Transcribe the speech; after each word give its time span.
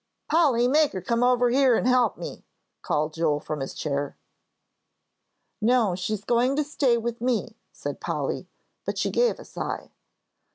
"Polly, 0.27 0.67
make 0.67 0.93
her 0.93 1.01
come 1.03 1.21
over 1.21 1.49
and 1.49 1.87
help 1.87 2.17
me," 2.17 2.43
called 2.81 3.13
Joel, 3.13 3.39
from 3.39 3.59
his 3.59 3.75
chair. 3.75 4.17
"No, 5.61 5.93
she 5.93 6.13
is 6.15 6.23
going 6.25 6.55
to 6.55 6.63
stay 6.63 6.97
with 6.97 7.21
me," 7.21 7.55
said 7.71 8.01
Polly, 8.01 8.47
but 8.83 8.97
she 8.97 9.11
gave 9.11 9.37
a 9.37 9.45
sigh. 9.45 9.91